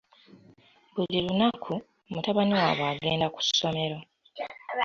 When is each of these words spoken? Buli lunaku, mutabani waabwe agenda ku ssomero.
Buli 0.93 1.17
lunaku, 1.25 1.73
mutabani 2.13 2.53
waabwe 2.59 2.85
agenda 2.93 3.25
ku 3.35 3.39
ssomero. 3.47 3.97